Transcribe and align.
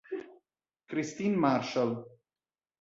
Christine 0.89 1.37
Marshall 1.37 1.93